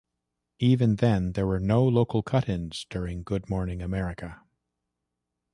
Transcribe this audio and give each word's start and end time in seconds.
Even 0.57 0.95
then, 0.95 1.33
there 1.33 1.45
were 1.45 1.59
no 1.59 1.85
local 1.87 2.23
cut-ins 2.23 2.87
during 2.89 3.21
Good 3.21 3.51
Morning 3.51 3.83
America. 3.83 4.41